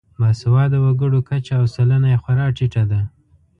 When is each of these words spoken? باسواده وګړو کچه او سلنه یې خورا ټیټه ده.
باسواده 0.19 0.77
وګړو 0.85 1.19
کچه 1.29 1.53
او 1.59 1.65
سلنه 1.75 2.07
یې 2.13 2.21
خورا 2.23 2.45
ټیټه 2.57 2.83
ده. 2.91 2.99